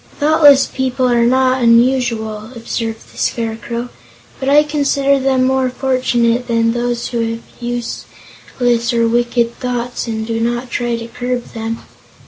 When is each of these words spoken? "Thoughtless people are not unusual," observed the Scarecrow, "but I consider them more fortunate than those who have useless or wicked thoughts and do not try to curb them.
"Thoughtless 0.19 0.65
people 0.65 1.07
are 1.07 1.27
not 1.27 1.61
unusual," 1.61 2.49
observed 2.55 3.11
the 3.13 3.19
Scarecrow, 3.19 3.89
"but 4.39 4.49
I 4.49 4.63
consider 4.63 5.19
them 5.19 5.43
more 5.45 5.69
fortunate 5.69 6.47
than 6.47 6.71
those 6.71 7.09
who 7.09 7.19
have 7.35 7.43
useless 7.59 8.91
or 8.95 9.07
wicked 9.07 9.59
thoughts 9.59 10.07
and 10.07 10.25
do 10.25 10.39
not 10.39 10.71
try 10.71 10.95
to 10.95 11.07
curb 11.07 11.53
them. 11.53 11.83